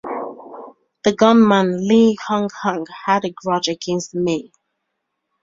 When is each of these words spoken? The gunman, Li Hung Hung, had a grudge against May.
The 1.03 1.13
gunman, 1.15 1.87
Li 1.87 2.17
Hung 2.25 2.49
Hung, 2.63 2.87
had 3.05 3.23
a 3.23 3.29
grudge 3.29 3.67
against 3.67 4.15
May. 4.15 4.49